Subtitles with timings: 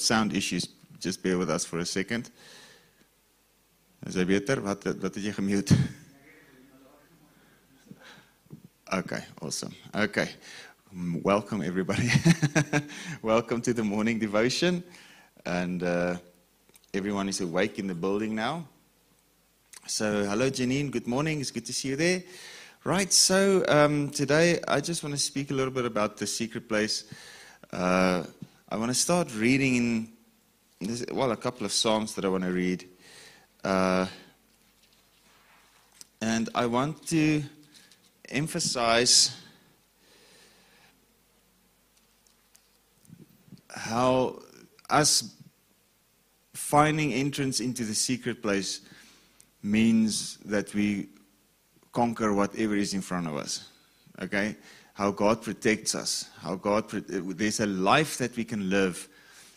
[0.00, 0.66] got sound issues.
[0.98, 2.30] Just bear with us for a second.
[4.06, 4.60] Is hy beter?
[4.62, 5.32] Wat wat het jy?
[8.92, 9.74] Okay, awesome.
[9.94, 10.28] Okay.
[11.22, 12.08] Welcome everybody.
[13.22, 14.82] Welcome to the morning devotion
[15.44, 16.16] and uh,
[16.94, 18.64] everyone is awake in the building now.
[19.86, 21.40] So, hello Janine, good morning.
[21.40, 22.22] It's good to see you there.
[22.84, 26.68] Right, so um, today I just want to speak a little bit about the secret
[26.68, 27.04] place.
[27.72, 28.24] Uh,
[28.72, 30.12] I want to start reading
[30.78, 32.88] in, this, well, a couple of Psalms that I want to read.
[33.64, 34.06] Uh,
[36.20, 37.42] and I want to
[38.28, 39.36] emphasize
[43.70, 44.40] how
[44.88, 45.34] us
[46.54, 48.82] finding entrance into the secret place
[49.64, 51.08] means that we
[51.90, 53.68] conquer whatever is in front of us.
[54.22, 54.54] Okay?
[55.00, 56.28] How God protects us.
[56.42, 59.08] How God there's a life that we can live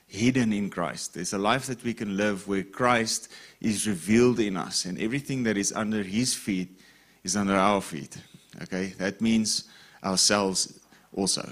[0.07, 1.15] hidden in Christ.
[1.15, 3.27] There's a life that we can live where Christ
[3.59, 6.79] is revealed in us and everything that is under his feet
[7.25, 8.17] is under our feet.
[8.61, 8.93] Okay?
[8.99, 9.65] That means
[10.01, 10.79] ourselves
[11.11, 11.45] also.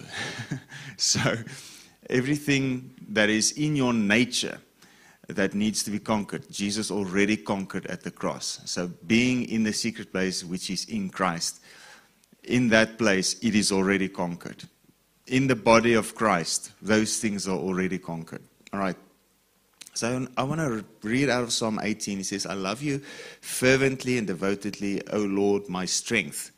[0.96, 1.20] so
[2.10, 4.58] everything that is in your nature
[5.28, 6.50] that needs to be conquered.
[6.50, 8.62] Jesus already conquered at the cross.
[8.64, 11.62] So, being in the secret place, which is in Christ,
[12.44, 14.64] in that place, it is already conquered.
[15.28, 18.42] In the body of Christ, those things are already conquered.
[18.74, 18.98] All right.
[19.94, 22.18] So, I want to read out of Psalm 18.
[22.18, 23.00] He says, I love you
[23.42, 26.52] fervently and devotedly, O Lord, my strength.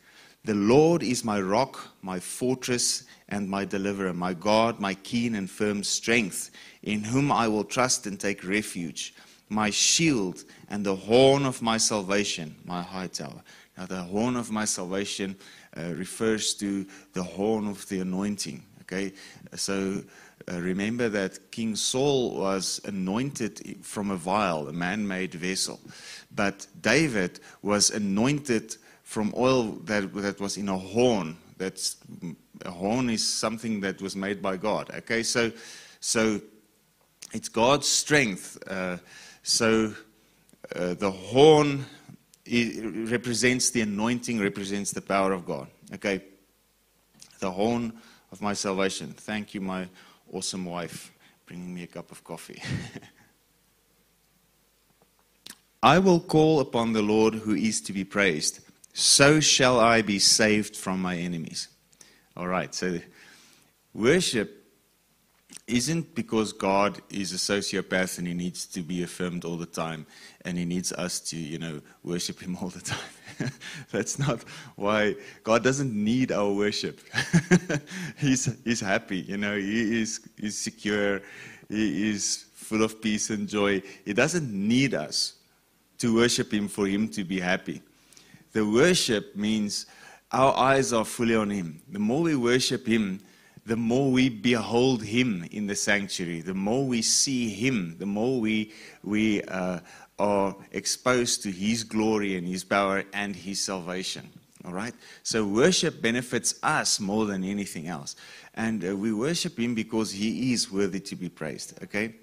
[0.44, 5.50] The Lord is my rock, my fortress, and my deliverer, my God, my keen and
[5.50, 6.50] firm strength
[6.82, 9.14] in whom I will trust and take refuge,
[9.48, 13.42] my shield and the horn of my salvation, my high tower.
[13.76, 15.34] Now, the horn of my salvation
[15.76, 18.62] refers to the horn of the anointing.
[18.82, 19.12] Okay,
[19.54, 20.02] so
[20.52, 25.80] uh, remember that King Saul was anointed from a vial, a man made vessel.
[26.34, 31.36] But David was anointed from oil that, that was in a horn.
[31.56, 31.96] That's,
[32.64, 34.90] a horn is something that was made by God.
[34.94, 35.50] Okay, so,
[36.00, 36.40] so
[37.32, 38.58] it's God's strength.
[38.66, 38.98] Uh,
[39.42, 39.94] so
[40.74, 41.86] uh, the horn
[42.46, 45.68] represents the anointing, represents the power of God.
[45.94, 46.22] Okay?
[47.38, 47.92] The horn
[48.32, 49.12] of my salvation.
[49.16, 49.88] Thank you, my
[50.32, 51.12] awesome wife,
[51.46, 52.62] bringing me a cup of coffee.
[55.82, 58.60] I will call upon the Lord who is to be praised.
[58.94, 61.68] So shall I be saved from my enemies.
[62.36, 63.00] All right, so
[63.92, 64.63] worship
[65.66, 70.06] isn't because God is a sociopath and he needs to be affirmed all the time
[70.44, 73.50] and he needs us to, you know, worship him all the time.
[73.90, 74.44] That's not
[74.76, 77.00] why God doesn't need our worship.
[78.18, 81.22] he's, he's happy, you know, he is he's secure,
[81.68, 83.82] he is full of peace and joy.
[84.04, 85.34] He doesn't need us
[85.98, 87.80] to worship him for him to be happy.
[88.52, 89.86] The worship means
[90.30, 91.80] our eyes are fully on him.
[91.90, 93.20] The more we worship him,
[93.66, 98.40] the more we behold Him in the sanctuary, the more we see Him, the more
[98.40, 99.80] we, we uh,
[100.18, 104.28] are exposed to His glory and His power and His salvation.
[104.64, 104.94] All right?
[105.22, 108.16] So worship benefits us more than anything else.
[108.54, 111.82] And uh, we worship Him because He is worthy to be praised.
[111.84, 112.14] Okay?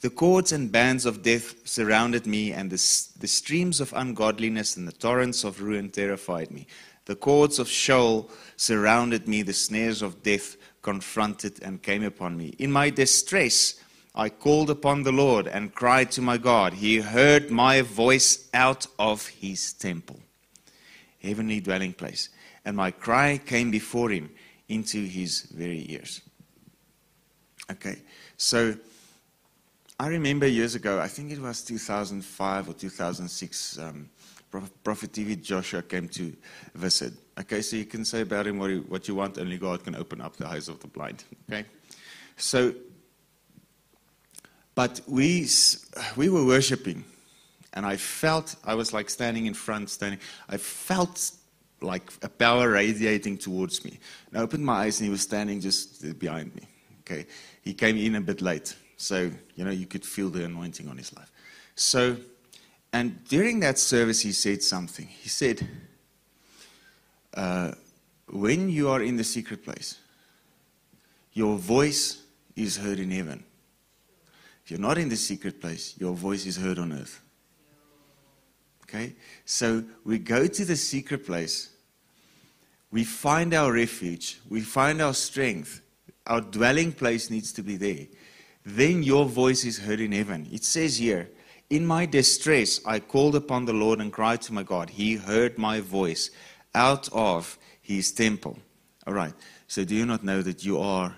[0.00, 2.76] The cords and bands of death surrounded me, and the,
[3.18, 6.66] the streams of ungodliness and the torrents of ruin terrified me.
[7.10, 12.54] The cords of Sheol surrounded me, the snares of death confronted and came upon me.
[12.60, 13.74] In my distress,
[14.14, 16.72] I called upon the Lord and cried to my God.
[16.74, 20.20] He heard my voice out of his temple,
[21.20, 22.28] heavenly dwelling place,
[22.64, 24.30] and my cry came before him
[24.68, 26.20] into his very ears.
[27.72, 28.02] Okay,
[28.36, 28.76] so
[29.98, 33.78] I remember years ago, I think it was 2005 or 2006.
[33.80, 34.08] Um,
[34.50, 36.34] Prophet TB Joshua came to
[36.74, 37.12] visit.
[37.38, 39.94] Okay, so you can say about him what you, what you want, only God can
[39.94, 41.24] open up the eyes of the blind.
[41.48, 41.64] Okay?
[42.36, 42.74] So,
[44.74, 45.46] but we,
[46.16, 47.04] we were worshiping,
[47.74, 50.18] and I felt, I was like standing in front, standing,
[50.48, 51.32] I felt
[51.80, 53.98] like a power radiating towards me.
[54.28, 56.62] And I opened my eyes, and he was standing just behind me.
[57.00, 57.26] Okay?
[57.62, 60.98] He came in a bit late, so, you know, you could feel the anointing on
[60.98, 61.30] his life.
[61.76, 62.16] So,
[62.92, 65.06] and during that service, he said something.
[65.06, 65.66] He said,
[67.34, 67.72] uh,
[68.28, 69.98] When you are in the secret place,
[71.32, 72.22] your voice
[72.56, 73.44] is heard in heaven.
[74.64, 77.20] If you're not in the secret place, your voice is heard on earth.
[78.84, 79.14] Okay?
[79.44, 81.70] So we go to the secret place
[82.90, 85.80] we find our refuge, we find our strength,
[86.26, 88.06] our dwelling place needs to be there,
[88.64, 90.48] then your voice is heard in heaven.
[90.52, 91.28] It says here,
[91.70, 94.90] In my distress, I called upon the Lord and cried to my God.
[94.90, 96.30] He heard my voice
[96.74, 98.58] out of his temple.
[99.06, 99.32] All right.
[99.68, 101.14] So, do you not know that you are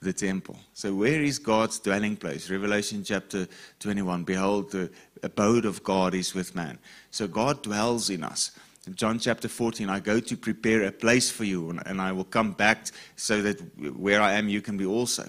[0.00, 0.56] the temple?
[0.74, 2.48] So, where is God's dwelling place?
[2.48, 3.48] Revelation chapter
[3.80, 4.92] 21 Behold, the
[5.24, 6.78] abode of God is with man.
[7.10, 8.52] So, God dwells in us.
[8.94, 12.52] John chapter 14, I go to prepare a place for you, and I will come
[12.52, 12.86] back
[13.16, 13.60] so that
[13.98, 15.28] where I am, you can be also.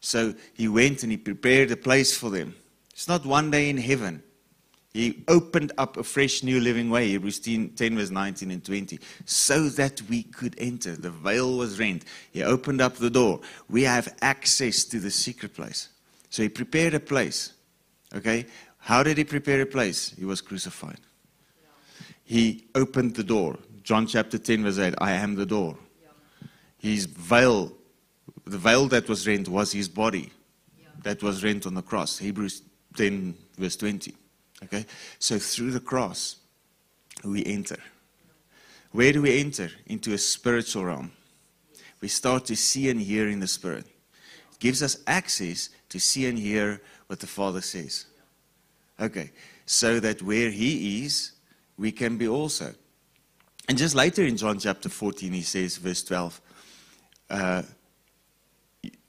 [0.00, 2.54] So he went and he prepared a place for them.
[2.94, 4.22] It's not one day in heaven.
[4.92, 9.00] He opened up a fresh new living way, Hebrews 10, 10, verse 19 and 20,
[9.24, 10.94] so that we could enter.
[10.94, 12.04] The veil was rent.
[12.30, 13.40] He opened up the door.
[13.68, 15.88] We have access to the secret place.
[16.30, 17.54] So he prepared a place.
[18.14, 18.46] Okay?
[18.78, 20.14] How did he prepare a place?
[20.16, 21.00] He was crucified.
[22.22, 23.58] He opened the door.
[23.82, 25.76] John chapter 10, verse 8 I am the door.
[26.78, 27.72] His veil
[28.46, 30.30] the veil that was rent was his body
[31.02, 32.18] that was rent on the cross.
[32.18, 32.62] Hebrews
[32.96, 34.14] 10, verse 20.
[34.64, 34.86] Okay?
[35.18, 36.36] So through the cross,
[37.24, 37.78] we enter.
[38.92, 39.70] Where do we enter?
[39.86, 41.12] Into a spiritual realm.
[42.00, 43.86] We start to see and hear in the Spirit.
[44.52, 48.06] It gives us access to see and hear what the Father says.
[49.00, 49.32] Okay,
[49.66, 51.32] so that where He is,
[51.76, 52.74] we can be also.
[53.68, 56.40] And just later in John chapter 14, He says, verse 12,
[57.30, 57.62] uh,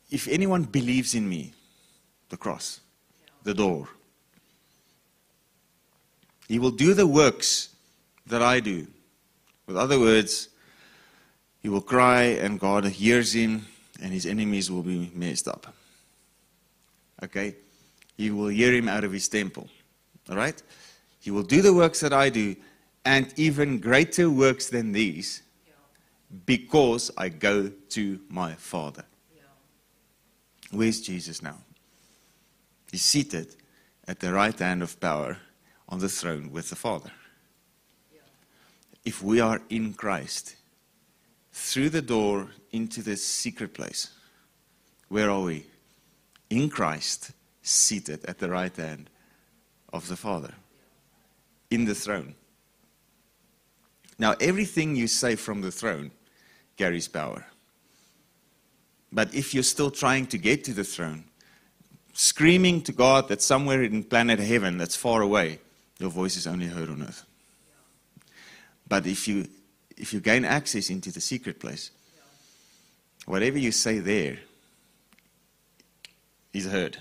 [0.09, 1.53] if anyone believes in me,
[2.29, 2.79] the cross,
[3.45, 3.87] the door,
[6.49, 7.69] he will do the works
[8.27, 8.87] that I do.
[9.67, 10.49] With other words,
[11.61, 13.65] he will cry and God hears him
[14.01, 15.73] and his enemies will be messed up.
[17.23, 17.55] Okay?
[18.17, 19.69] He will hear him out of his temple.
[20.29, 20.61] All right?
[21.19, 22.55] He will do the works that I do
[23.05, 25.43] and even greater works than these
[26.45, 29.05] because I go to my Father.
[30.71, 31.57] Where's Jesus now?
[32.91, 33.55] He's seated
[34.07, 35.37] at the right hand of power
[35.89, 37.11] on the throne with the Father.
[39.03, 40.55] If we are in Christ,
[41.51, 44.09] through the door into the secret place,
[45.09, 45.65] where are we?
[46.49, 49.09] In Christ, seated at the right hand
[49.93, 50.53] of the Father,
[51.69, 52.35] in the throne.
[54.17, 56.11] Now, everything you say from the throne
[56.77, 57.45] carries power.
[59.11, 61.25] But if you're still trying to get to the throne,
[62.15, 65.59] screaming to God that somewhere in planet heaven that's far away,
[65.99, 67.25] your voice is only heard on earth.
[68.87, 69.47] But if you
[69.97, 71.91] if you gain access into the secret place,
[73.25, 74.37] whatever you say there
[76.53, 76.97] is heard.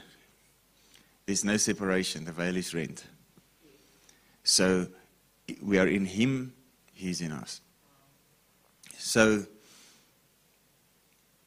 [1.26, 2.24] There's no separation.
[2.24, 3.04] The veil is rent.
[4.42, 4.86] So
[5.62, 6.52] we are in Him,
[6.92, 7.60] He's in us.
[8.96, 9.44] So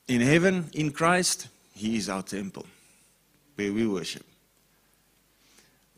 [0.08, 2.66] in heaven, in Christ, He is our temple
[3.58, 4.24] where we worship.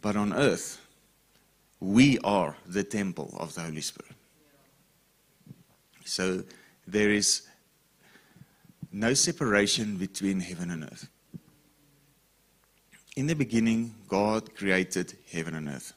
[0.02, 0.82] But on earth,
[1.82, 4.14] we are the temple of the Holy Spirit.
[6.06, 6.44] So
[6.88, 7.44] there is
[8.92, 11.10] no separation between heaven and earth.
[13.18, 15.94] In the beginning, God created heaven and earth.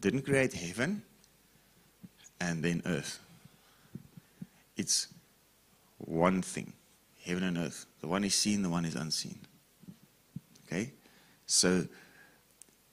[0.00, 1.02] Didn't create heaven
[2.40, 3.20] and then earth.
[4.76, 5.06] It's
[5.98, 6.72] one thing
[7.24, 7.86] heaven and earth.
[8.00, 9.38] The one is seen, the one is unseen.
[10.66, 10.92] Okay?
[11.46, 11.86] So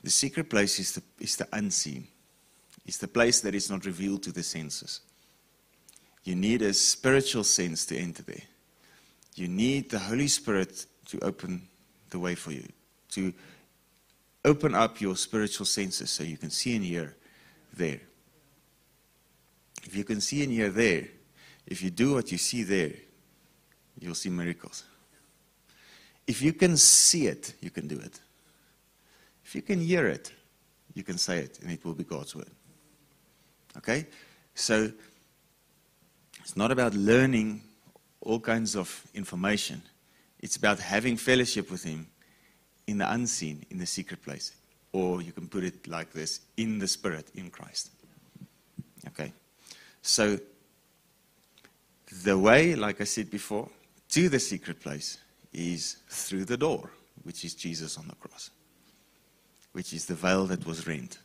[0.04, 2.08] the secret place is the, is the unseen,
[2.86, 5.02] it's the place that is not revealed to the senses.
[6.24, 8.44] You need a spiritual sense to enter there.
[9.36, 11.68] You need the Holy Spirit to open
[12.10, 12.68] the way for you,
[13.12, 13.34] to
[14.46, 17.16] open up your spiritual senses so you can see and hear
[17.74, 18.02] there.
[19.84, 21.08] If you can see and hear there,
[21.66, 22.94] if you do what you see there,
[24.00, 24.84] you'll see miracles.
[26.28, 28.20] If you can see it, you can do it.
[29.44, 30.32] If you can hear it,
[30.94, 32.50] you can say it, and it will be God's word.
[33.78, 34.08] Okay?
[34.56, 34.92] So,
[36.40, 37.62] it's not about learning
[38.22, 39.82] all kinds of information.
[40.40, 42.08] It's about having fellowship with Him
[42.88, 44.54] in the unseen, in the secret place.
[44.92, 47.90] Or you can put it like this in the Spirit, in Christ.
[49.08, 49.34] Okay?
[50.02, 50.40] So,
[52.24, 53.70] the way, like I said before,
[54.10, 55.18] to the secret place
[55.54, 56.90] is through the door,
[57.24, 58.50] which is Jesus on the cross,
[59.72, 61.20] which is the veil that was rent.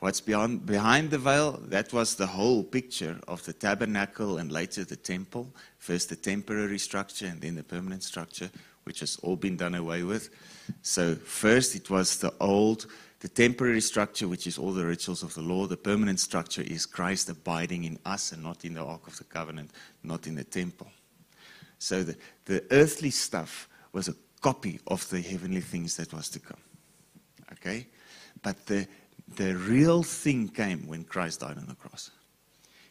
[0.00, 1.52] What's beyond, behind the veil?
[1.68, 5.48] That was the whole picture of the tabernacle and later the temple.
[5.78, 8.50] First the temporary structure and then the permanent structure,
[8.82, 10.28] which has all been done away with.
[10.82, 12.86] So, first it was the old
[13.20, 15.66] the temporary structure, which is all the rituals of the law.
[15.66, 19.24] The permanent structure is Christ abiding in us and not in the Ark of the
[19.24, 19.70] Covenant,
[20.02, 20.88] not in the temple.
[21.84, 26.40] So the, the earthly stuff was a copy of the heavenly things that was to
[26.40, 26.60] come.
[27.52, 27.86] Okay?
[28.42, 28.86] But the,
[29.36, 32.10] the real thing came when Christ died on the cross.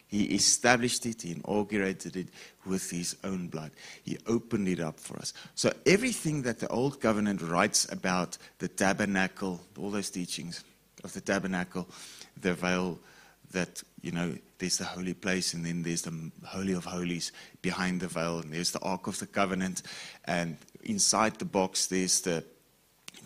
[0.06, 2.28] He established it, he inaugurated it
[2.66, 3.72] with his own blood.
[4.04, 5.32] He opened it up for us.
[5.56, 10.62] So, everything that the Old Covenant writes about the tabernacle, all those teachings
[11.02, 11.88] of the tabernacle,
[12.40, 13.00] the veil,
[13.50, 17.32] that, you know, there's the holy place, and then there's the Holy of Holies
[17.62, 19.80] behind the veil, and there's the Ark of the Covenant,
[20.26, 22.44] and inside the box, there's the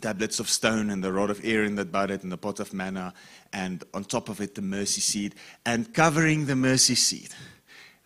[0.00, 3.12] tablets of stone and the rod of Aaron that budded and the pot of manna,
[3.52, 5.34] and on top of it, the mercy seat,
[5.66, 7.34] and covering the mercy seat,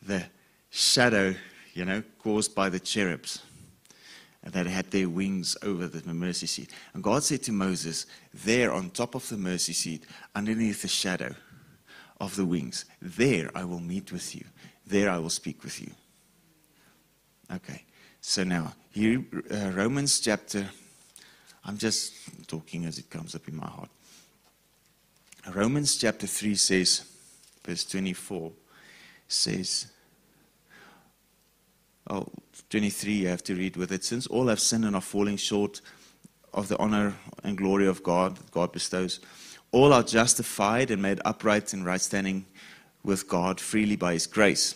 [0.01, 0.25] the
[0.71, 1.35] shadow,
[1.75, 3.43] you know, caused by the cherubs
[4.45, 6.71] that had their wings over the mercy seat.
[6.95, 11.35] And God said to Moses, There on top of the mercy seat, underneath the shadow
[12.23, 14.45] of the wings, there I will meet with you.
[14.87, 15.91] There I will speak with you.
[17.55, 17.85] Okay,
[18.23, 20.67] so now, here, uh, Romans chapter
[21.65, 22.15] I'm just
[22.49, 23.89] talking as it comes up in my heart.
[25.55, 27.05] Romans chapter 3 says,
[27.65, 28.51] verse 24
[29.29, 29.87] says,
[32.11, 32.27] oh,
[32.69, 34.05] 23 you have to read with it.
[34.05, 35.81] Since all have sinned and are falling short
[36.53, 37.15] of the honor
[37.45, 39.21] and glory of God that God bestows,
[39.73, 42.45] all are justified and made upright in right standing
[43.03, 44.75] with God freely by his grace.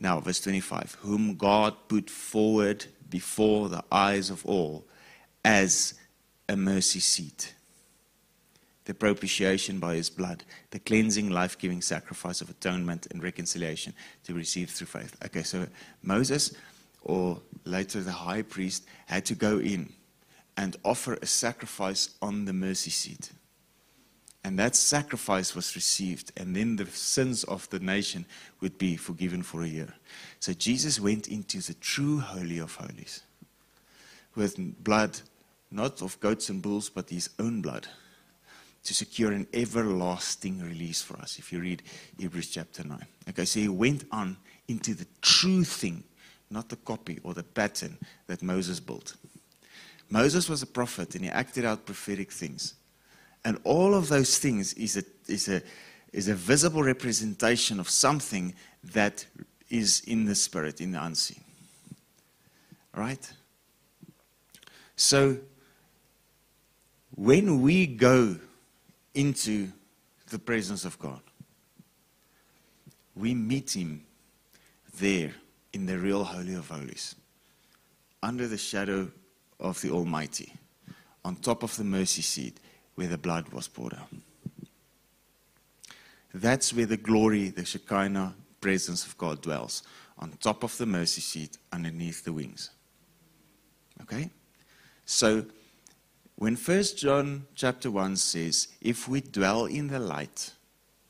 [0.00, 4.84] Now, verse 25, whom God put forward before the eyes of all
[5.44, 5.94] as
[6.48, 7.54] a mercy seat.
[8.84, 13.94] The propitiation by his blood, the cleansing, life giving sacrifice of atonement and reconciliation
[14.24, 15.16] to receive through faith.
[15.24, 15.66] Okay, so
[16.02, 16.54] Moses,
[17.02, 19.92] or later the high priest, had to go in
[20.56, 23.30] and offer a sacrifice on the mercy seat.
[24.44, 28.26] And that sacrifice was received, and then the sins of the nation
[28.60, 29.94] would be forgiven for a year.
[30.38, 33.22] So Jesus went into the true Holy of Holies
[34.36, 35.18] with blood
[35.74, 37.86] not of goats and bulls, but his own blood,
[38.84, 41.82] to secure an everlasting release for us, if you read
[42.18, 42.98] Hebrews chapter 9.
[43.30, 44.36] Okay, so he went on
[44.68, 46.04] into the true thing,
[46.50, 47.98] not the copy or the pattern
[48.28, 49.16] that Moses built.
[50.10, 52.74] Moses was a prophet and he acted out prophetic things.
[53.44, 55.62] And all of those things is a, is a,
[56.12, 58.54] is a visible representation of something
[58.92, 59.26] that
[59.68, 61.42] is in the spirit, in the unseen.
[62.94, 63.32] Right?
[64.96, 65.36] So
[67.16, 68.36] when we go
[69.14, 69.70] into
[70.30, 71.20] the presence of God,
[73.14, 74.04] we meet Him
[74.98, 75.34] there
[75.72, 77.14] in the real Holy of Holies,
[78.22, 79.10] under the shadow
[79.60, 80.52] of the Almighty,
[81.24, 82.58] on top of the mercy seat
[82.94, 84.08] where the blood was poured out.
[86.32, 89.82] That's where the glory, the Shekinah presence of God dwells,
[90.18, 92.70] on top of the mercy seat, underneath the wings.
[94.02, 94.30] Okay?
[95.04, 95.44] So,
[96.36, 100.50] when 1 John chapter 1 says, If we dwell in the light,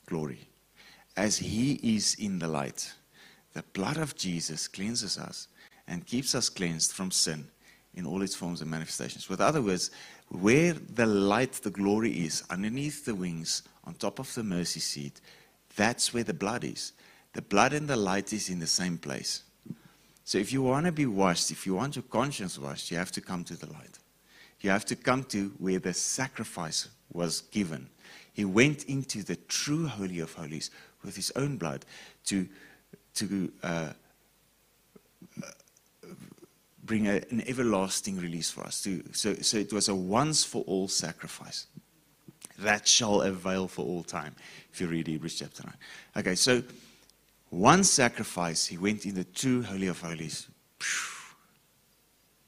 [0.07, 0.49] glory,
[1.17, 2.93] as he is in the light,
[3.55, 5.49] the blood of Jesus cleanses us
[5.87, 7.47] and keeps us cleansed from sin
[7.97, 9.29] in all its forms and manifestations.
[9.29, 9.91] With other words,
[10.29, 15.21] where the light, the glory is, underneath the wings, on top of the mercy seat,
[15.77, 16.93] that's where the blood is.
[17.35, 19.43] The blood and the light is in the same place.
[20.25, 23.13] So if you want to be washed, if you want your conscience washed, you have
[23.13, 23.99] to come to the light.
[24.61, 27.89] You have to come to where the sacrifice was given.
[28.33, 30.71] He went into the true Holy of Holies
[31.05, 31.85] with his own blood
[32.27, 32.49] to,
[33.17, 33.93] to uh,
[36.85, 38.83] bring a, an everlasting release for us.
[38.83, 41.67] To, so, so it was a once for all sacrifice
[42.59, 44.35] that shall avail for all time,
[44.73, 45.75] if you read Hebrews chapter 9.
[46.19, 46.63] Okay, so
[47.51, 50.49] one sacrifice, he went in the true Holy of Holies.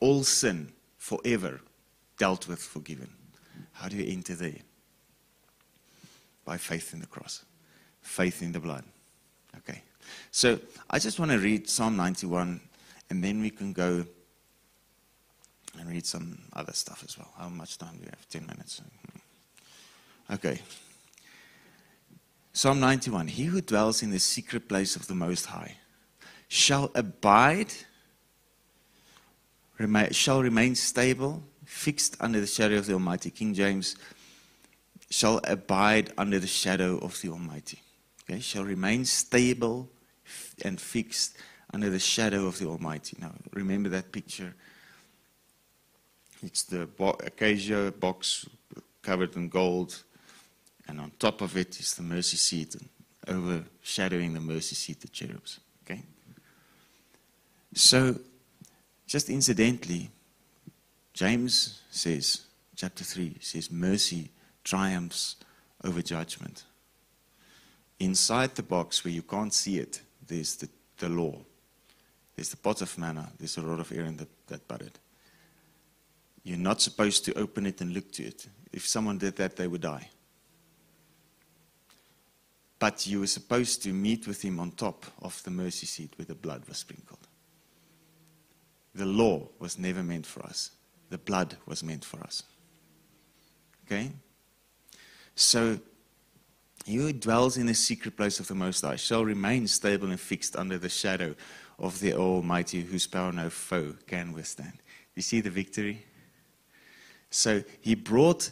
[0.00, 1.60] All sin forever
[2.18, 3.10] dealt with, forgiven.
[3.72, 4.58] How do you enter there?
[6.44, 7.44] By faith in the cross,
[8.02, 8.84] faith in the blood.
[9.58, 9.82] Okay.
[10.30, 12.60] So I just want to read Psalm 91,
[13.10, 14.04] and then we can go
[15.78, 17.32] and read some other stuff as well.
[17.38, 18.28] How much time do we have?
[18.28, 18.80] 10 minutes.
[20.32, 20.60] Okay.
[22.52, 25.76] Psalm 91 He who dwells in the secret place of the Most High
[26.48, 27.72] shall abide,
[29.78, 33.30] remain, shall remain stable fixed under the shadow of the Almighty.
[33.30, 33.96] King James
[35.10, 37.80] shall abide under the shadow of the Almighty.
[38.28, 39.88] Okay, shall remain stable
[40.64, 41.36] and fixed
[41.72, 43.16] under the shadow of the Almighty.
[43.20, 44.54] Now, remember that picture.
[46.46, 46.88] It's the
[47.24, 48.46] acacia box
[49.02, 50.04] covered in gold,
[50.86, 52.76] and on top of it is the mercy seat,
[53.26, 55.58] overshadowing the mercy seat, the cherubs.
[55.82, 56.02] Okay?
[57.74, 58.20] So,
[59.08, 60.08] just incidentally,
[61.12, 62.42] James says,
[62.76, 64.30] chapter 3 says, mercy
[64.62, 65.36] triumphs
[65.82, 66.62] over judgment.
[67.98, 71.40] Inside the box where you can't see it, there's the, the law.
[72.36, 75.00] There's the pot of manna, there's a rod of Aaron that, that budded.
[76.46, 78.46] You're not supposed to open it and look to it.
[78.72, 80.08] If someone did that, they would die.
[82.78, 86.24] But you were supposed to meet with him on top of the mercy seat where
[86.24, 87.26] the blood was sprinkled.
[88.94, 90.70] The law was never meant for us,
[91.10, 92.44] the blood was meant for us.
[93.84, 94.12] Okay?
[95.34, 95.80] So,
[96.84, 100.20] he who dwells in the secret place of the Most High shall remain stable and
[100.20, 101.34] fixed under the shadow
[101.80, 104.78] of the Almighty, whose power no foe can withstand.
[105.16, 106.04] You see the victory?
[107.36, 108.50] So he brought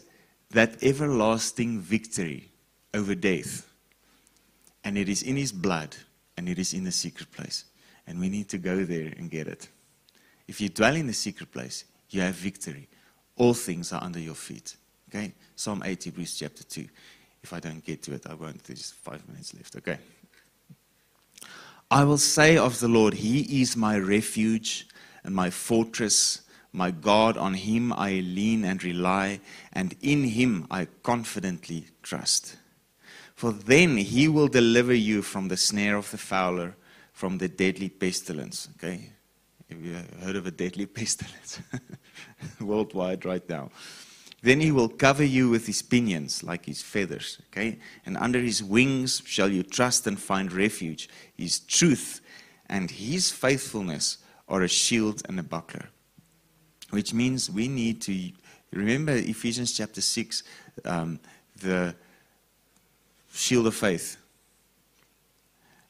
[0.50, 2.50] that everlasting victory
[2.92, 3.66] over death.
[4.84, 5.96] And it is in his blood,
[6.36, 7.64] and it is in the secret place.
[8.06, 9.68] And we need to go there and get it.
[10.46, 12.86] If you dwell in the secret place, you have victory.
[13.36, 14.76] All things are under your feet.
[15.08, 15.32] Okay?
[15.56, 16.86] Psalm 80, Hebrews chapter 2.
[17.42, 18.62] If I don't get to it, I won't.
[18.64, 19.76] There's five minutes left.
[19.76, 19.98] Okay.
[21.90, 24.86] I will say of the Lord, He is my refuge
[25.24, 26.42] and my fortress,
[26.74, 27.38] my God.
[27.38, 29.40] On Him I lean and rely,
[29.72, 32.56] and in Him I confidently trust.
[33.34, 36.76] For then He will deliver you from the snare of the fowler,
[37.12, 38.68] from the deadly pestilence.
[38.76, 39.10] Okay?
[39.70, 41.60] Have you heard of a deadly pestilence?
[42.60, 43.70] Worldwide, right now.
[44.42, 47.40] Then he will cover you with his pinions, like his feathers.
[47.48, 47.78] Okay?
[48.04, 51.08] And under his wings shall you trust and find refuge.
[51.34, 52.20] His truth
[52.66, 55.88] and his faithfulness are a shield and a buckler.
[56.94, 58.30] Which means we need to
[58.70, 60.44] remember Ephesians chapter 6,
[60.84, 61.18] um,
[61.60, 61.92] the
[63.32, 64.16] shield of faith.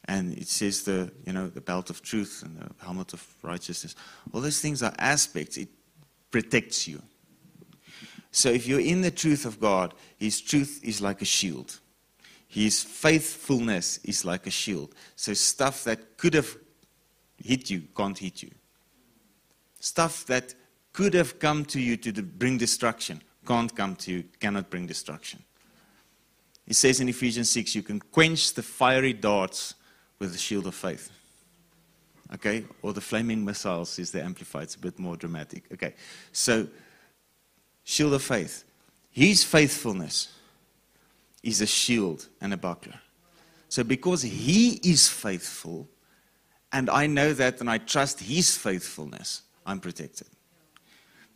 [0.07, 3.95] And it says the, you know, the belt of truth and the helmet of righteousness.
[4.33, 5.59] All those things are aspects.
[5.59, 5.69] It
[6.31, 7.03] protects you.
[8.31, 11.81] So if you're in the truth of God, His truth is like a shield.
[12.49, 14.95] His faithfulness is like a shield.
[15.17, 16.57] So stuff that could have
[17.37, 18.53] hit you can't hit you.
[19.81, 20.55] Stuff that
[20.95, 25.43] could have come to you to bring destruction can't come to you, cannot bring destruction.
[26.67, 29.75] It says in Ephesians 6 you can quench the fiery darts
[30.19, 31.11] with the shield of faith.
[32.33, 32.65] Okay?
[32.83, 34.65] Or the flaming missiles is the amplified.
[34.65, 35.65] It's a bit more dramatic.
[35.73, 35.95] Okay.
[36.33, 36.67] So
[37.85, 38.65] shield of faith.
[39.11, 40.33] His faithfulness
[41.43, 42.99] is a shield and a buckler.
[43.69, 45.89] So, because He is faithful,
[46.73, 50.29] and I know that and I trust His faithfulness, I'm protected.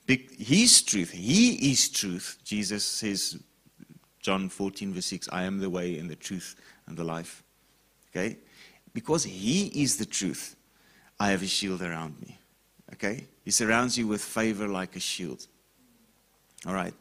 [0.08, 2.38] His truth, He is truth.
[2.42, 3.38] Jesus says,
[4.20, 7.42] John 14, verse 6, I am the way and the truth and the life.
[8.10, 8.38] Okay?
[8.94, 10.56] Because He is the truth,
[11.20, 12.38] I have a shield around me.
[12.94, 13.26] Okay?
[13.44, 15.46] He surrounds you with favor like a shield.
[16.66, 16.94] All right.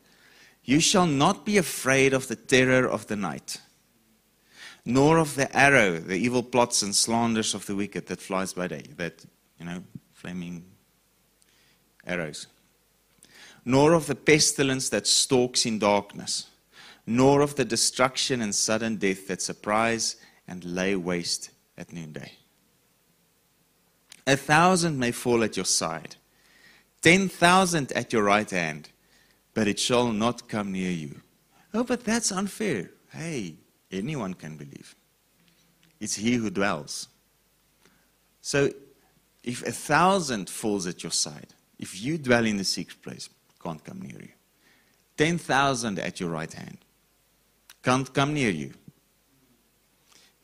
[0.63, 3.61] You shall not be afraid of the terror of the night,
[4.83, 8.67] nor of the arrow, the evil plots and slanders of the wicked that flies by
[8.67, 9.23] day, that,
[9.59, 9.81] you know,
[10.13, 10.65] flaming
[12.05, 12.47] arrows,
[13.67, 16.47] nor of the pestilence that stalks in darkness,
[17.05, 20.15] nor of the destruction and sudden death that surprise
[20.47, 22.31] and lay waste at noonday.
[24.25, 26.15] A thousand may fall at your side,
[27.01, 28.89] ten thousand at your right hand
[29.57, 31.19] but it shall not come near you.
[31.73, 32.91] Oh, but that's unfair.
[33.11, 33.55] Hey,
[33.91, 34.93] anyone can believe.
[35.99, 37.07] It's he who dwells.
[38.39, 38.69] So
[39.43, 43.29] if a thousand falls at your side, if you dwell in the secret place,
[43.67, 44.29] can't come near you.
[45.17, 46.77] Ten thousand at your right hand,
[47.83, 48.73] can't come near you.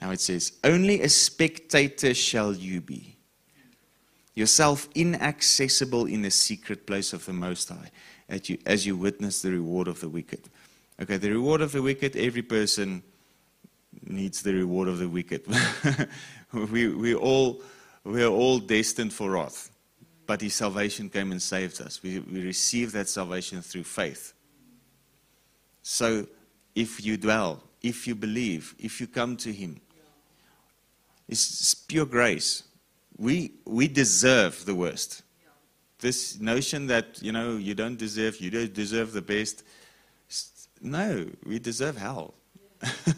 [0.01, 3.15] Now it says, Only a spectator shall you be,
[4.35, 7.91] yourself inaccessible in the secret place of the Most High
[8.27, 10.49] as you, as you witness the reward of the wicked.
[11.01, 13.03] Okay, the reward of the wicked, every person
[14.05, 15.45] needs the reward of the wicked.
[16.53, 17.61] we, we, all,
[18.03, 19.71] we are all destined for wrath,
[20.25, 22.01] but His salvation came and saved us.
[22.01, 24.33] We, we received that salvation through faith.
[25.81, 26.27] So
[26.75, 29.79] if you dwell, if you believe, if you come to Him,
[31.27, 32.63] it's pure grace.
[33.17, 35.23] We, we deserve the worst
[36.03, 39.63] this notion that, you know, you don't deserve, you don't deserve the best.
[40.81, 42.35] No, we deserve hell.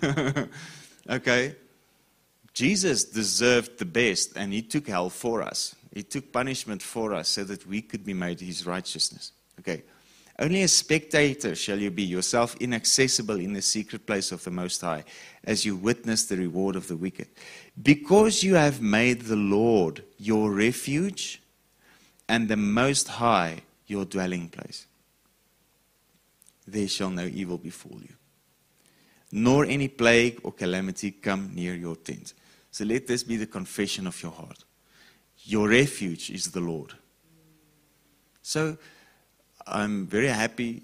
[1.09, 1.55] okay?
[2.53, 5.75] Jesus deserved the best, and he took hell for us.
[5.95, 9.31] He took punishment for us so that we could be made his righteousness.
[9.59, 9.83] Okay?
[10.37, 14.81] Only a spectator shall you be, yourself inaccessible in the secret place of the Most
[14.81, 15.05] High,
[15.45, 17.29] as you witness the reward of the wicked.
[17.81, 21.41] Because you have made the Lord your refuge
[22.27, 24.87] and the Most High your dwelling place,
[26.67, 28.15] there shall no evil befall you,
[29.31, 32.33] nor any plague or calamity come near your tent.
[32.71, 34.65] So let this be the confession of your heart.
[35.45, 36.93] Your refuge is the Lord.
[38.41, 38.77] So,
[39.67, 40.83] I'm very happy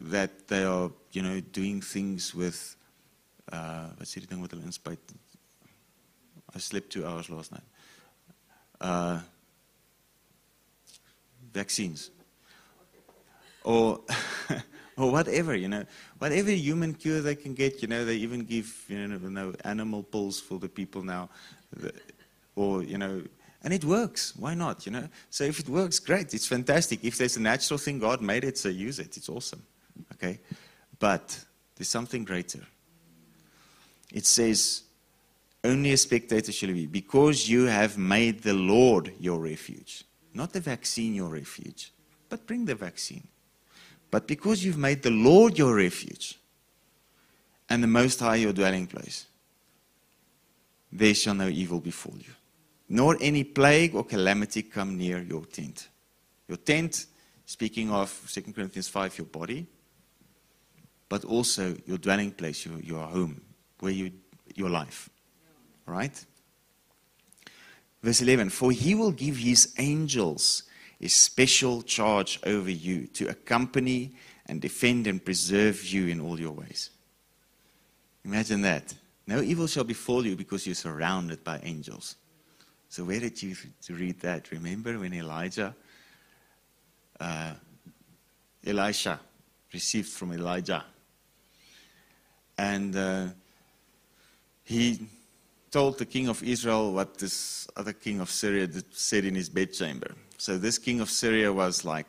[0.00, 2.76] that they are, you know, doing things with,
[3.52, 4.96] uh, what's the thing with the?
[6.54, 7.62] I slept two hours last night.
[8.80, 9.20] Uh,
[11.52, 12.10] vaccines.
[13.62, 14.00] Or,
[14.96, 15.84] or whatever, you know,
[16.18, 20.40] whatever human cure they can get, you know, they even give, you know, animal pills
[20.40, 21.28] for the people now.
[22.56, 23.22] Or, you know,
[23.62, 24.34] and it works.
[24.36, 24.86] Why not?
[24.86, 25.08] You know.
[25.28, 26.32] So if it works, great.
[26.34, 27.04] It's fantastic.
[27.04, 29.16] If there's a natural thing, God made it, so use it.
[29.16, 29.62] It's awesome.
[30.14, 30.40] Okay.
[30.98, 31.44] But
[31.76, 32.66] there's something greater.
[34.12, 34.82] It says,
[35.62, 40.60] "Only a spectator shall be, because you have made the Lord your refuge, not the
[40.60, 41.92] vaccine your refuge,
[42.28, 43.26] but bring the vaccine.
[44.10, 46.38] But because you've made the Lord your refuge,
[47.68, 49.26] and the Most High your dwelling place,
[50.90, 52.34] there shall no evil befall you."
[52.90, 55.88] Nor any plague or calamity come near your tent.
[56.48, 57.06] Your tent,
[57.46, 59.64] speaking of 2 Corinthians 5, your body,
[61.08, 63.40] but also your dwelling place, your, your home,
[63.78, 64.10] where you,
[64.56, 65.08] your life.
[65.86, 66.24] Right?
[68.02, 70.64] Verse 11 For he will give his angels
[71.00, 74.14] a special charge over you to accompany
[74.46, 76.90] and defend and preserve you in all your ways.
[78.24, 78.92] Imagine that.
[79.28, 82.16] No evil shall befall you because you're surrounded by angels.
[82.90, 83.54] So where did you
[83.88, 84.50] read that?
[84.50, 85.76] Remember when Elijah,
[87.20, 87.52] uh,
[88.66, 89.20] Elisha
[89.72, 90.84] received from Elijah,
[92.58, 93.26] and uh,
[94.64, 95.06] he
[95.70, 100.16] told the king of Israel what this other king of Syria said in his bedchamber.
[100.36, 102.06] So this king of Syria was like,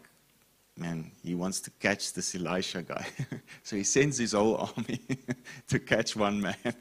[0.78, 3.06] man, he wants to catch this Elisha guy.
[3.64, 5.00] so he sends his whole army
[5.68, 6.74] to catch one man.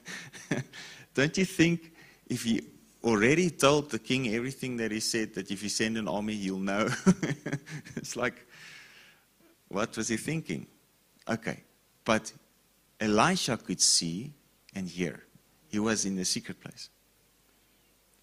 [1.12, 1.92] Don't you think
[2.26, 2.62] if he
[3.04, 6.58] already told the king everything that he said, that if you send an army, he'll
[6.58, 6.88] know.
[7.96, 8.46] it's like,
[9.68, 10.66] what was he thinking?
[11.28, 11.62] Okay,
[12.04, 12.32] but
[13.00, 14.32] Elisha could see
[14.74, 15.24] and hear.
[15.68, 16.90] He was in the secret place.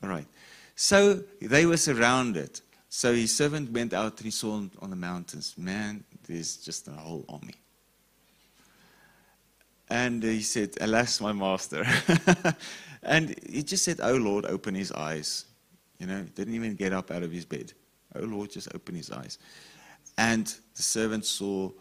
[0.04, 0.28] All right.
[0.76, 2.62] So they were surrounded.
[2.90, 6.92] So his servant went out and he saw on the mountains, man, there's just a
[6.92, 7.56] whole army.
[9.90, 11.86] And he said, Alas, my master.
[13.04, 15.46] And he just said, Oh Lord, open his eyes.
[16.00, 17.74] You know, didn't even get up out of his bed.
[18.16, 19.38] Oh Lord, just open his eyes.
[20.18, 21.72] And the servant saw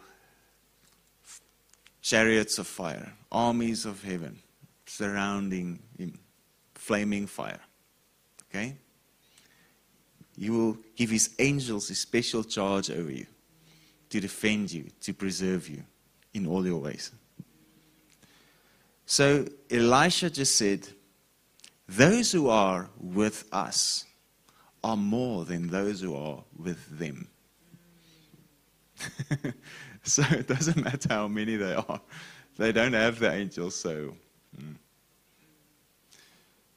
[2.02, 4.38] chariots of fire, armies of heaven
[4.86, 6.18] surrounding him,
[6.74, 7.60] flaming fire.
[8.48, 8.76] Okay?
[10.38, 13.26] He will give his angels a special charge over you
[14.10, 15.82] to defend you, to preserve you
[16.34, 17.10] in all your ways.
[19.06, 20.86] So Elisha just said,
[21.88, 24.04] those who are with us
[24.82, 27.28] are more than those who are with them.
[30.02, 32.00] so it doesn't matter how many they are.
[32.56, 34.16] They don't have the angels, so.
[34.60, 34.76] Mm.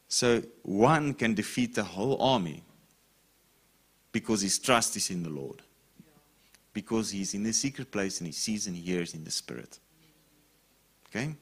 [0.07, 2.63] So one can defeat the whole army
[4.11, 5.61] because his trust is in the Lord.
[6.73, 9.79] Because he's in the secret place and he sees and hears in the Spirit.
[11.07, 11.35] Okay?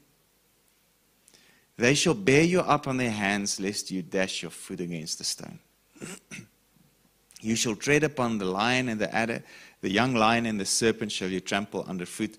[1.78, 5.24] They shall bear you up on their hands, lest you dash your foot against a
[5.24, 5.60] stone.
[7.40, 9.44] you shall tread upon the lion and the adder,
[9.80, 12.36] the young lion and the serpent shall you trample underfoot.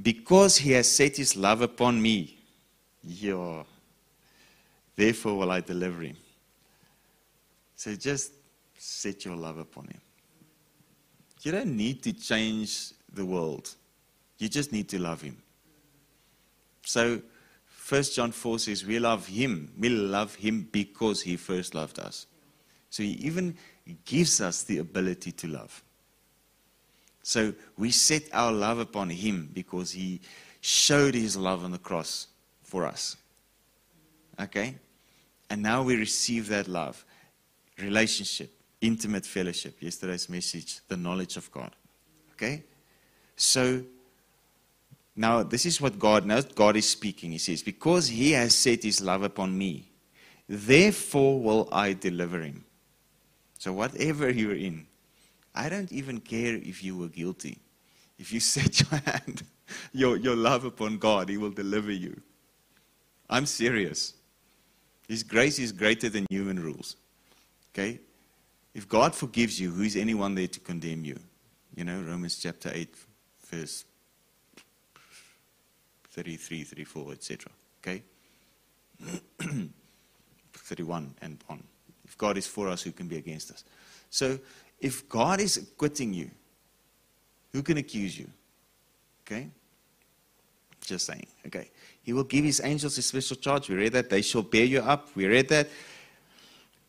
[0.00, 2.38] Because he has set his love upon me,
[3.02, 3.64] yeah,
[4.94, 6.16] therefore will I deliver him.
[7.74, 8.30] So just
[8.78, 10.00] set your love upon him.
[11.42, 13.74] You don't need to change the world.
[14.38, 15.38] You just need to love him.
[16.84, 17.20] So
[17.88, 19.72] 1 John 4 says, We love him.
[19.78, 22.26] We love him because he first loved us.
[22.90, 23.56] So he even
[24.04, 25.82] gives us the ability to love.
[27.22, 30.20] So we set our love upon him because he
[30.60, 32.28] showed his love on the cross
[32.62, 33.16] for us.
[34.40, 34.74] Okay?
[35.48, 37.04] And now we receive that love,
[37.78, 39.76] relationship, intimate fellowship.
[39.80, 41.70] Yesterday's message, the knowledge of God.
[42.32, 42.64] Okay?
[43.36, 43.82] So
[45.16, 47.32] now, this is what God, now God is speaking.
[47.32, 49.90] He says, Because he has set his love upon me,
[50.48, 52.64] therefore will I deliver him.
[53.58, 54.86] So, whatever you're in,
[55.54, 57.58] I don't even care if you were guilty.
[58.18, 59.42] If you set your hand,
[59.92, 62.20] your, your love upon God, He will deliver you.
[63.28, 64.14] I'm serious.
[65.08, 66.96] His grace is greater than human rules.
[67.74, 67.98] Okay?
[68.74, 71.18] If God forgives you, who is anyone there to condemn you?
[71.74, 72.94] You know, Romans chapter 8,
[73.50, 73.84] verse
[76.20, 77.50] 33, 34, etc.
[77.82, 78.02] Okay?
[80.52, 81.64] 31 and on.
[82.04, 83.64] If God is for us, who can be against us?
[84.10, 84.38] So,
[84.78, 86.30] if God is acquitting you,
[87.54, 88.28] who can accuse you?
[89.24, 89.48] Okay?
[90.82, 91.26] Just saying.
[91.46, 91.70] Okay.
[92.02, 93.70] He will give his angels a special charge.
[93.70, 94.10] We read that.
[94.10, 95.08] They shall bear you up.
[95.14, 95.70] We read that.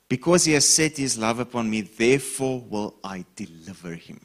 [0.10, 4.20] Because he has set his love upon me, therefore will I deliver him.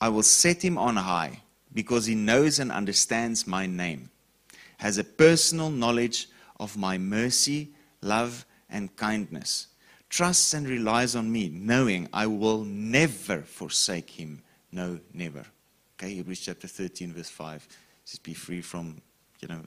[0.00, 1.40] I will set him on high
[1.74, 4.10] because he knows and understands my name,
[4.78, 6.28] has a personal knowledge
[6.60, 9.68] of my mercy, love, and kindness,
[10.08, 14.42] trusts and relies on me, knowing I will never forsake him.
[14.70, 15.44] No, never.
[15.98, 17.66] Okay, Hebrews chapter 13, verse 5
[18.04, 19.00] says, Be free from,
[19.40, 19.60] you know,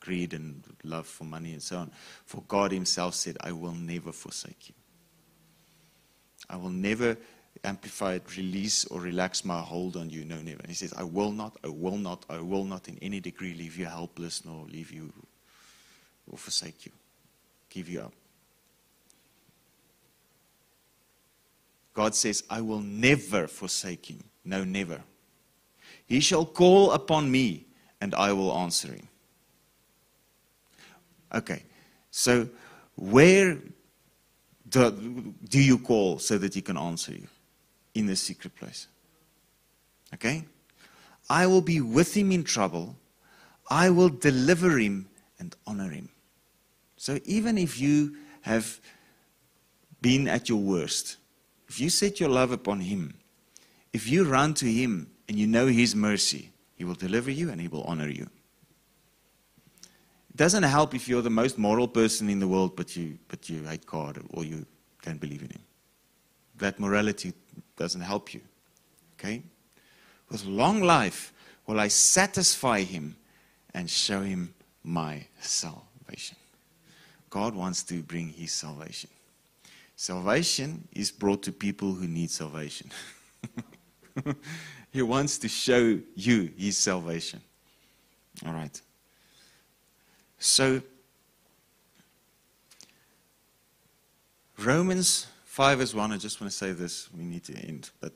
[0.00, 1.90] greed and love for money and so on.
[2.24, 4.74] For God Himself said, I will never forsake you.
[6.48, 7.16] I will never
[7.64, 10.24] amplify it, release or relax my hold on you.
[10.24, 10.60] No, never.
[10.60, 13.54] And he says, I will not, I will not, I will not in any degree
[13.54, 15.12] leave you helpless nor leave you
[16.30, 16.92] or forsake you,
[17.68, 18.12] give you up.
[21.92, 24.22] God says, I will never forsake him.
[24.44, 25.02] No, never.
[26.06, 27.66] He shall call upon me
[28.00, 29.08] and I will answer him.
[31.32, 31.62] Okay,
[32.10, 32.48] so
[32.96, 33.58] where
[34.68, 37.28] do, do you call so that he can answer you?
[37.94, 38.86] In the secret place.
[40.14, 40.44] Okay?
[41.28, 42.96] I will be with him in trouble.
[43.68, 46.08] I will deliver him and honor him.
[46.96, 48.80] So even if you have
[50.02, 51.16] been at your worst,
[51.68, 53.14] if you set your love upon him,
[53.92, 57.60] if you run to him and you know his mercy, he will deliver you and
[57.60, 58.28] he will honor you.
[60.30, 63.48] It doesn't help if you're the most moral person in the world, but you, but
[63.48, 64.66] you hate God or you
[65.02, 65.62] don't believe in him.
[66.56, 67.32] That morality
[67.80, 68.42] doesn't help you.
[69.18, 69.42] Okay?
[70.28, 71.32] With long life
[71.66, 73.16] will I satisfy him
[73.72, 74.52] and show him
[74.84, 76.36] my salvation.
[77.30, 79.08] God wants to bring his salvation.
[79.96, 82.90] Salvation is brought to people who need salvation.
[84.92, 87.40] he wants to show you his salvation.
[88.44, 88.78] All right.
[90.38, 90.82] So,
[94.58, 97.90] Romans 5 is 1, I just want to say this, we need to end.
[97.98, 98.12] But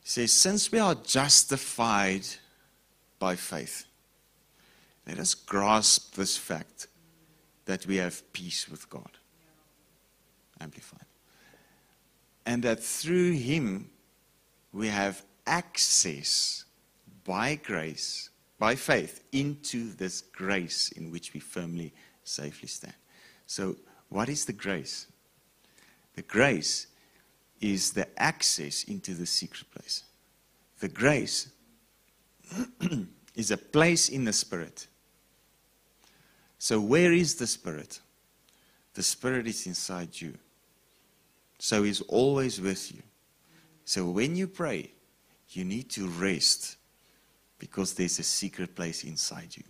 [0.00, 2.24] he says, Since we are justified
[3.18, 3.86] by faith,
[5.04, 6.86] let us grasp this fact
[7.64, 9.10] that we have peace with God.
[10.60, 11.06] Amplified.
[12.46, 13.90] And that through Him
[14.72, 16.64] we have access
[17.24, 22.94] by grace, by faith, into this grace in which we firmly, safely stand.
[23.48, 23.74] So,
[24.12, 25.06] what is the grace?
[26.14, 26.86] The grace
[27.60, 30.04] is the access into the secret place.
[30.80, 31.48] The grace
[33.34, 34.86] is a place in the Spirit.
[36.58, 38.00] So, where is the Spirit?
[38.94, 40.34] The Spirit is inside you.
[41.62, 43.02] So he's always with you.
[43.84, 44.90] So when you pray,
[45.50, 46.76] you need to rest
[47.60, 49.62] because there's a secret place inside you.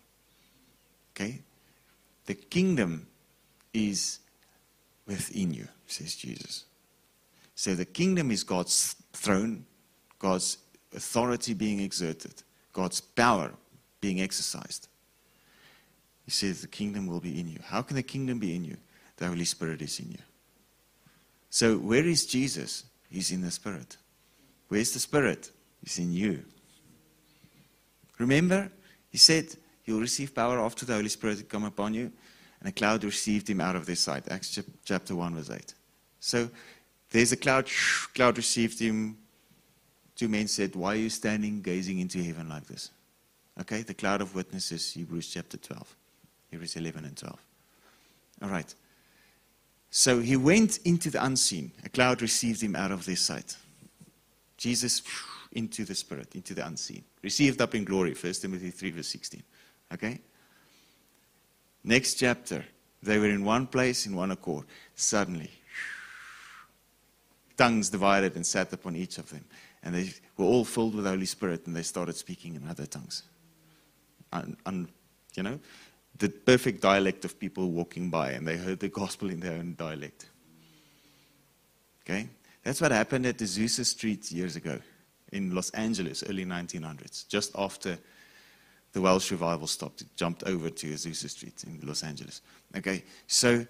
[1.15, 1.43] Okay?
[2.25, 3.07] The kingdom
[3.75, 4.21] is
[5.13, 6.65] within you, says Jesus.
[7.55, 9.65] So the kingdom is God's throne,
[10.19, 10.59] God's
[10.95, 13.53] authority being exerted, God's power
[14.01, 14.89] being exercised.
[16.25, 17.59] He says the kingdom will be in you.
[17.65, 18.77] How can the kingdom be in you?
[19.17, 20.19] The Holy Spirit is in you.
[21.51, 22.85] So, where is Jesus?
[23.11, 23.97] He's in the Spirit.
[24.69, 25.51] Where's the Spirit?
[25.83, 26.43] He's in you.
[28.19, 28.71] Remember,
[29.11, 29.47] he said,
[29.85, 32.13] You'll receive power after the Holy Spirit come upon you,
[32.63, 34.31] and a cloud received him out of their sight.
[34.31, 35.75] Acts chapter 1, verse 8.
[36.21, 36.49] So,
[37.11, 37.69] there's a cloud,
[38.15, 39.19] cloud received him.
[40.15, 42.91] Two men said, Why are you standing gazing into heaven like this?
[43.61, 45.97] Okay, the cloud of witnesses, Hebrews chapter 12.
[46.53, 47.45] Hebrews 11 and 12.
[48.43, 48.73] All right.
[49.91, 51.73] So he went into the unseen.
[51.85, 53.57] A cloud received him out of their sight.
[54.57, 55.03] Jesus
[55.51, 57.03] into the spirit, into the unseen.
[57.23, 58.15] Received up in glory.
[58.15, 59.43] 1 Timothy 3, verse 16.
[59.93, 60.21] Okay?
[61.85, 62.65] Next chapter.
[63.03, 64.67] They were in one place, in one accord.
[64.95, 65.51] Suddenly,
[67.57, 69.45] tongues divided and sat upon each of them.
[69.83, 72.87] And they were all filled with the Holy Spirit and they started speaking in other
[72.87, 73.25] tongues.
[74.33, 74.89] Un, un,
[75.35, 75.59] you know?
[76.19, 79.75] the perfect dialect of people walking by and they heard the gospel in their own
[79.77, 80.27] dialect.
[82.05, 82.29] Okay?
[82.63, 84.79] That's what happened at the Azusa Street years ago
[85.33, 87.99] in Los Angeles, early 1900s, just after
[88.93, 90.03] the Welsh revival stopped.
[90.03, 92.43] It jumped over to Azusa Street in Los Angeles.
[92.77, 93.67] Okay, so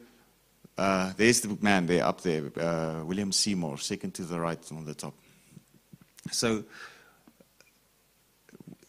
[0.78, 4.85] uh, there's the man there up there, uh, William Seymour, second to the right on
[4.85, 5.14] the top.
[6.30, 6.64] So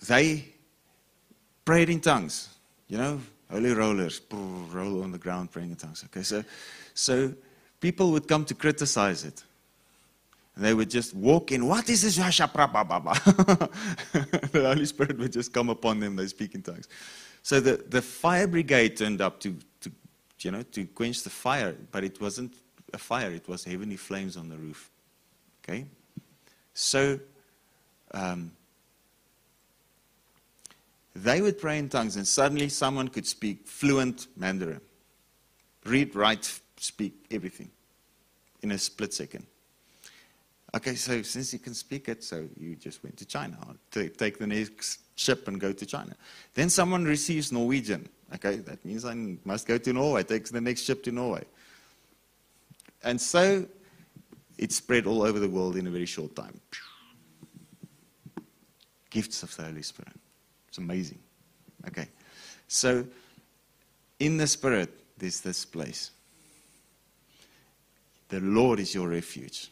[0.07, 0.45] they
[1.65, 2.49] prayed in tongues,
[2.87, 3.19] you know,
[3.49, 6.03] holy rollers, roll on the ground praying in tongues.
[6.05, 6.43] Okay, so,
[6.93, 7.33] so
[7.79, 9.43] people would come to criticize it.
[10.55, 12.17] They would just walk in, what is this?
[12.17, 13.69] the
[14.53, 16.87] Holy Spirit would just come upon them, they speak in tongues.
[17.41, 19.91] So the, the fire brigade turned up to, to,
[20.41, 22.53] you know, to quench the fire, but it wasn't
[22.93, 24.91] a fire, it was heavenly flames on the roof.
[25.63, 25.85] Okay?
[26.75, 27.19] So
[28.11, 28.51] um,
[31.15, 34.81] they would pray in tongues, and suddenly someone could speak fluent Mandarin.
[35.85, 37.71] Read, write, speak, everything
[38.61, 39.45] in a split second.
[40.75, 43.57] Okay, so since you can speak it, so you just went to China.
[43.91, 46.15] Take the next ship and go to China.
[46.55, 48.09] Then someone receives Norwegian.
[48.33, 49.13] Okay, that means I
[49.45, 50.23] must go to Norway.
[50.23, 51.43] Takes the next ship to Norway.
[53.03, 53.67] And so
[54.57, 56.59] it spread all over the world in a very short time.
[59.11, 60.19] Gifts of the Holy Spirit.
[60.69, 61.19] It's amazing.
[61.87, 62.07] Okay,
[62.67, 63.05] so
[64.19, 66.09] in the Spirit, there's this place.
[68.29, 69.69] The Lord is your refuge.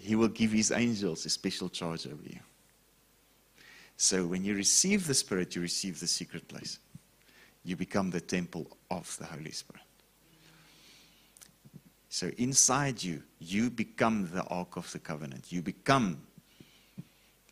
[0.00, 2.40] He will give His angels a special charge over you.
[3.96, 6.78] So when you receive the Spirit, you receive the secret place.
[7.64, 9.82] You become the temple of the Holy Spirit.
[12.08, 15.52] So inside you, you become the Ark of the Covenant.
[15.52, 16.22] You become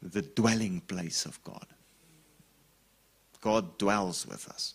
[0.03, 1.67] the dwelling place of God.
[3.41, 4.75] God dwells with us,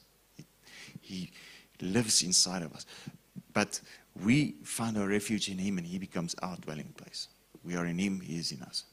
[1.02, 1.32] He
[1.82, 2.86] lives inside of us.
[3.52, 3.82] But
[4.24, 7.28] we find our refuge in Him, and He becomes our dwelling place.
[7.64, 8.84] We are in Him, He is in us.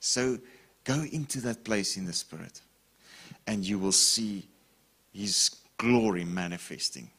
[0.00, 0.38] So
[0.84, 2.60] go into that place in the Spirit,
[3.46, 4.46] and you will see
[5.12, 7.10] His glory manifesting.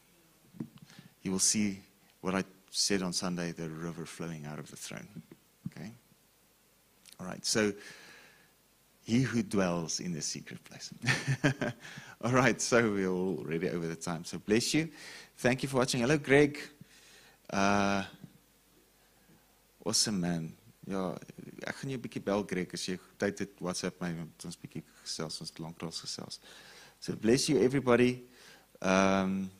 [1.22, 1.80] You will see
[2.20, 5.08] what I said on Sunday the river flowing out of the throne.
[5.68, 5.90] Okay?
[7.18, 7.72] All right, so
[9.04, 10.92] he who dwells in the secret place.
[12.24, 14.24] All right, so we're already over the time.
[14.24, 14.88] So bless you.
[15.38, 16.00] Thank you for watching.
[16.00, 16.58] Hello, Greg.
[17.48, 18.02] Uh,
[19.86, 20.48] Awesome man.
[20.90, 21.12] Ja,
[21.62, 24.58] ek gaan jou 'n bietjie bel Greg as jy tyd het WhatsApp my want ons
[24.58, 26.40] bietjie gesels ons lanklaas gesels.
[26.98, 28.26] So bless you everybody.
[28.82, 29.50] Um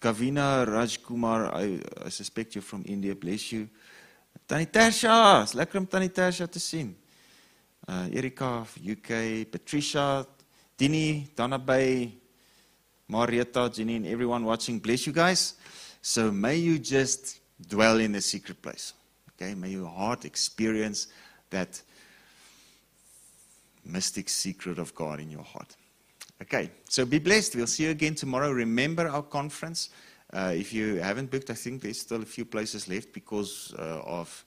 [0.00, 3.14] Kavina Rajkumar, I, I suspect you're from India.
[3.14, 3.68] Bless you.
[4.48, 6.96] Tannie Tasha, is lekker om Tannie Tasha te sien.
[7.86, 10.26] Uh Erika UK, Patricia,
[10.76, 12.18] Dini, Donna Bay,
[13.06, 14.80] Marietta, Jenny and everyone watching.
[14.80, 15.54] Bless you guys.
[16.02, 18.94] So may you just dwell in the secret place.
[19.34, 21.08] Okay, may your heart experience
[21.50, 21.80] that
[23.84, 25.76] mystic secret of God in your heart.
[26.42, 27.56] Okay, so be blessed.
[27.56, 28.50] We'll see you again tomorrow.
[28.50, 29.90] Remember our conference.
[30.32, 34.02] Uh, if you haven't booked, I think there's still a few places left because uh,
[34.04, 34.44] of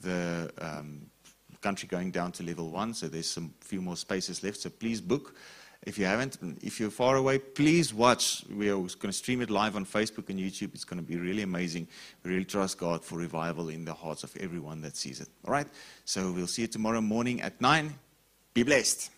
[0.00, 1.02] the um,
[1.60, 2.94] country going down to level one.
[2.94, 4.60] So there's some few more spaces left.
[4.60, 5.34] So please book.
[5.84, 8.42] If you haven't, if you're far away, please watch.
[8.50, 10.74] We are going to stream it live on Facebook and YouTube.
[10.74, 11.86] It's going to be really amazing.
[12.22, 15.28] We really trust God for revival in the hearts of everyone that sees it.
[15.46, 15.66] All right?
[16.06, 17.92] So we'll see you tomorrow morning at 9.
[18.54, 19.10] Be blessed.